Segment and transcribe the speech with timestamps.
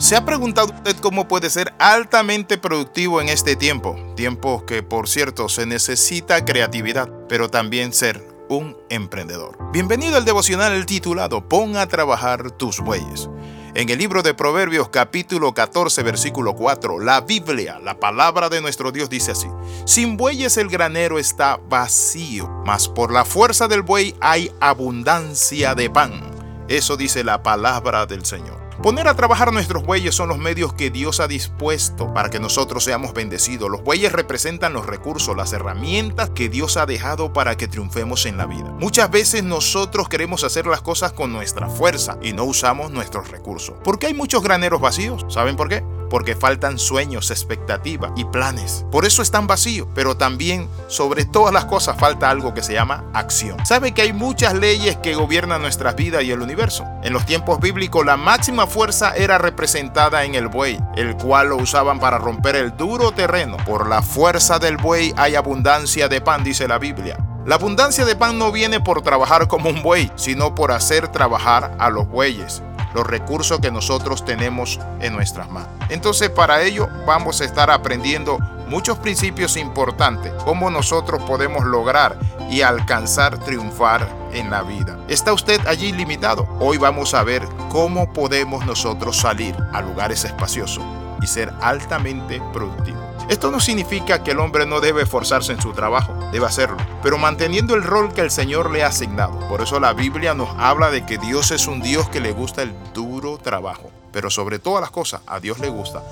[0.00, 3.96] ¿Se ha preguntado usted cómo puede ser altamente productivo en este tiempo?
[4.16, 9.58] Tiempo que, por cierto, se necesita creatividad, pero también ser un emprendedor.
[9.72, 13.28] Bienvenido al devocional titulado Pon a trabajar tus bueyes.
[13.74, 18.92] En el libro de Proverbios capítulo 14 versículo 4, la Biblia, la palabra de nuestro
[18.92, 19.48] Dios dice así,
[19.84, 25.90] Sin bueyes el granero está vacío, mas por la fuerza del buey hay abundancia de
[25.90, 26.22] pan.
[26.68, 28.59] Eso dice la palabra del Señor.
[28.82, 32.82] Poner a trabajar nuestros bueyes son los medios que Dios ha dispuesto para que nosotros
[32.82, 33.68] seamos bendecidos.
[33.68, 38.38] Los bueyes representan los recursos, las herramientas que Dios ha dejado para que triunfemos en
[38.38, 38.74] la vida.
[38.80, 43.76] Muchas veces nosotros queremos hacer las cosas con nuestra fuerza y no usamos nuestros recursos.
[43.84, 45.26] ¿Por qué hay muchos graneros vacíos?
[45.28, 45.84] ¿Saben por qué?
[46.10, 48.84] Porque faltan sueños, expectativas y planes.
[48.90, 53.04] Por eso están vacíos, pero también sobre todas las cosas falta algo que se llama
[53.14, 53.64] acción.
[53.64, 56.84] ¿Sabe que hay muchas leyes que gobiernan nuestras vidas y el universo?
[57.02, 61.56] En los tiempos bíblicos la máxima fuerza era representada en el buey, el cual lo
[61.56, 63.56] usaban para romper el duro terreno.
[63.64, 67.16] Por la fuerza del buey hay abundancia de pan, dice la Biblia.
[67.46, 71.74] La abundancia de pan no viene por trabajar como un buey, sino por hacer trabajar
[71.78, 72.62] a los bueyes
[72.94, 75.70] los recursos que nosotros tenemos en nuestras manos.
[75.88, 78.38] Entonces para ello vamos a estar aprendiendo
[78.68, 82.16] muchos principios importantes, cómo nosotros podemos lograr
[82.48, 84.96] y alcanzar triunfar en la vida.
[85.08, 86.46] ¿Está usted allí limitado?
[86.60, 90.84] Hoy vamos a ver cómo podemos nosotros salir a lugares espaciosos
[91.20, 92.99] y ser altamente productivos.
[93.30, 97.16] Esto no significa que el hombre no debe esforzarse en su trabajo, debe hacerlo, pero
[97.16, 99.38] manteniendo el rol que el Señor le ha asignado.
[99.48, 102.62] Por eso la Biblia nos habla de que Dios es un Dios que le gusta
[102.62, 106.02] el duro trabajo, pero sobre todas las cosas a Dios le gusta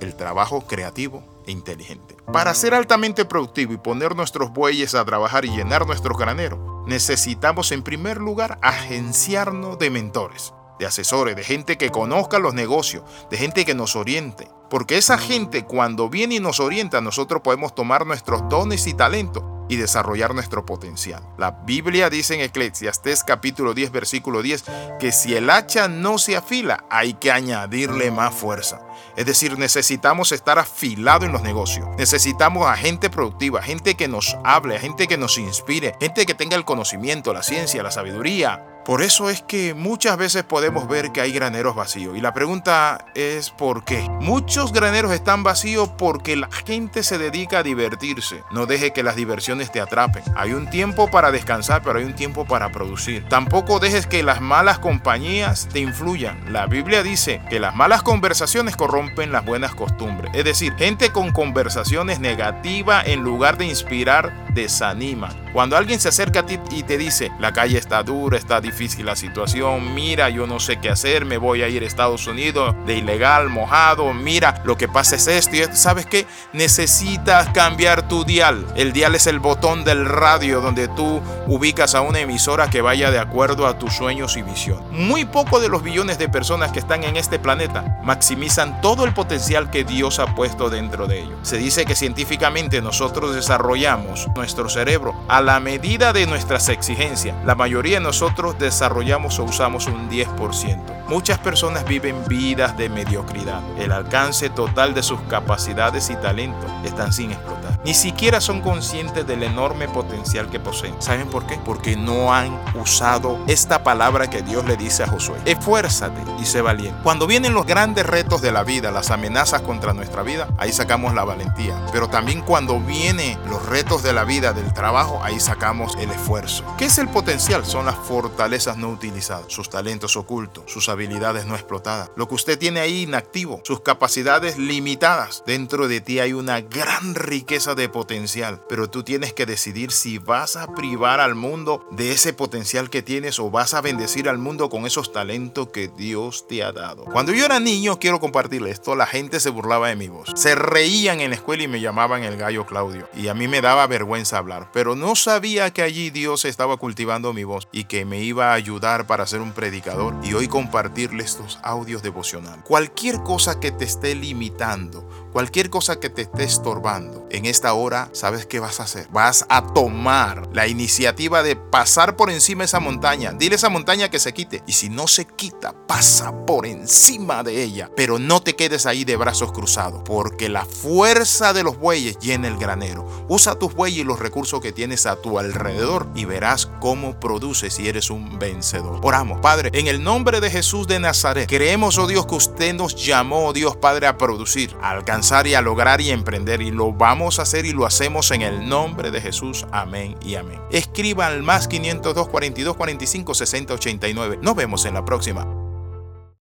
[0.00, 2.16] el trabajo creativo e inteligente.
[2.32, 7.72] Para ser altamente productivo y poner nuestros bueyes a trabajar y llenar nuestros graneros, necesitamos
[7.72, 13.36] en primer lugar agenciarnos de mentores, de asesores, de gente que conozca los negocios, de
[13.36, 18.06] gente que nos oriente, porque esa gente cuando viene y nos orienta, nosotros podemos tomar
[18.06, 21.22] nuestros dones y talentos y desarrollar nuestro potencial.
[21.36, 24.64] La Biblia dice en Eclesiastés capítulo 10 versículo 10
[24.98, 28.80] que si el hacha no se afila, hay que añadirle más fuerza.
[29.16, 31.88] Es decir, necesitamos estar afilado en los negocios.
[31.96, 36.56] Necesitamos a gente productiva, gente que nos hable, gente que nos inspire, gente que tenga
[36.56, 41.20] el conocimiento, la ciencia, la sabiduría, por eso es que muchas veces podemos ver que
[41.20, 42.16] hay graneros vacíos.
[42.16, 44.08] Y la pregunta es ¿por qué?
[44.22, 48.44] Muchos graneros están vacíos porque la gente se dedica a divertirse.
[48.50, 50.22] No deje que las diversiones te atrapen.
[50.36, 53.28] Hay un tiempo para descansar, pero hay un tiempo para producir.
[53.28, 56.50] Tampoco dejes que las malas compañías te influyan.
[56.50, 60.32] La Biblia dice que las malas conversaciones corrompen las buenas costumbres.
[60.34, 64.32] Es decir, gente con conversaciones negativas en lugar de inspirar,
[64.62, 65.28] desanima.
[65.52, 69.06] Cuando alguien se acerca a ti y te dice, la calle está dura, está difícil
[69.06, 72.74] la situación, mira, yo no sé qué hacer, me voy a ir a Estados Unidos
[72.86, 76.26] de ilegal, mojado, mira, lo que pasa es esto y esto, ¿sabes qué?
[76.52, 78.66] Necesitas cambiar tu dial.
[78.76, 83.10] El dial es el botón del radio donde tú ubicas a una emisora que vaya
[83.10, 84.82] de acuerdo a tus sueños y visión.
[84.90, 89.14] Muy poco de los billones de personas que están en este planeta maximizan todo el
[89.14, 91.38] potencial que Dios ha puesto dentro de ellos.
[91.42, 97.36] Se dice que científicamente nosotros desarrollamos nuestro cerebro a la medida de nuestras exigencias.
[97.44, 101.06] La mayoría de nosotros desarrollamos o usamos un 10%.
[101.06, 103.60] Muchas personas viven vidas de mediocridad.
[103.78, 107.57] El alcance total de sus capacidades y talentos están sin explotar.
[107.88, 111.00] Ni siquiera son conscientes del enorme potencial que poseen.
[111.00, 111.58] ¿Saben por qué?
[111.64, 115.38] Porque no han usado esta palabra que Dios le dice a Josué.
[115.46, 117.00] Esfuérzate y sé valiente.
[117.02, 121.14] Cuando vienen los grandes retos de la vida, las amenazas contra nuestra vida, ahí sacamos
[121.14, 121.82] la valentía.
[121.90, 126.64] Pero también cuando vienen los retos de la vida, del trabajo, ahí sacamos el esfuerzo.
[126.76, 127.64] ¿Qué es el potencial?
[127.64, 132.58] Son las fortalezas no utilizadas, sus talentos ocultos, sus habilidades no explotadas, lo que usted
[132.58, 135.42] tiene ahí inactivo, sus capacidades limitadas.
[135.46, 140.56] Dentro de ti hay una gran riqueza potencial, pero tú tienes que decidir si vas
[140.56, 144.70] a privar al mundo de ese potencial que tienes o vas a bendecir al mundo
[144.70, 147.04] con esos talentos que Dios te ha dado.
[147.04, 150.30] Cuando yo era niño, quiero compartirle esto, la gente se burlaba de mi voz.
[150.34, 153.08] Se reían en la escuela y me llamaban el gallo Claudio.
[153.14, 157.32] Y a mí me daba vergüenza hablar, pero no sabía que allí Dios estaba cultivando
[157.32, 161.24] mi voz y que me iba a ayudar para ser un predicador y hoy compartirle
[161.24, 162.64] estos audios devocionales.
[162.64, 168.10] Cualquier cosa que te esté limitando, cualquier cosa que te esté estorbando, en esta hora,
[168.12, 169.06] ¿sabes qué vas a hacer?
[169.12, 173.30] Vas a tomar la iniciativa de pasar por encima de esa montaña.
[173.30, 174.64] Dile a esa montaña que se quite.
[174.66, 177.88] Y si no se quita, pasa por encima de ella.
[177.94, 182.48] Pero no te quedes ahí de brazos cruzados, porque la fuerza de los bueyes llena
[182.48, 183.06] el granero.
[183.28, 187.74] Usa tus bueyes y los recursos que tienes a tu alrededor y verás cómo produces
[187.74, 188.98] si eres un vencedor.
[189.04, 192.96] Oramos, Padre, en el nombre de Jesús de Nazaret, creemos, oh Dios, que usted nos
[192.96, 196.62] llamó, oh Dios Padre, a producir, a alcanzar y a lograr y emprender.
[196.62, 199.66] Y lo vamos a hacer y lo hacemos en el nombre de Jesús.
[199.72, 200.60] Amén y amén.
[200.70, 204.38] Escriba al más 502 42 45 60 89.
[204.40, 205.57] Nos vemos en la próxima.